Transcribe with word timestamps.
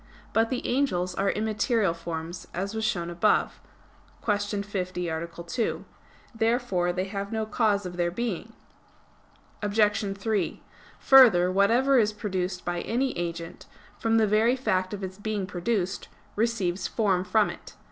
But 0.33 0.49
the 0.49 0.65
angels 0.67 1.13
are 1.13 1.29
immaterial 1.29 1.93
forms, 1.93 2.47
as 2.55 2.73
was 2.73 2.83
shown 2.83 3.11
above 3.11 3.61
(Q. 4.25 4.63
50, 4.63 5.07
A. 5.07 5.27
2). 5.27 5.85
Therefore 6.33 6.91
they 6.91 7.03
have 7.03 7.31
no 7.31 7.45
cause 7.45 7.85
of 7.85 7.97
their 7.97 8.09
being. 8.09 8.53
Obj. 9.61 10.17
3: 10.17 10.63
Further, 10.97 11.51
whatever 11.51 11.99
is 11.99 12.13
produced 12.13 12.65
by 12.65 12.81
any 12.81 13.15
agent, 13.15 13.67
from 13.99 14.17
the 14.17 14.25
very 14.25 14.55
fact 14.55 14.91
of 14.95 15.03
its 15.03 15.19
being 15.19 15.45
produced, 15.45 16.07
receives 16.35 16.87
form 16.87 17.23
from 17.23 17.51
it. 17.51 17.75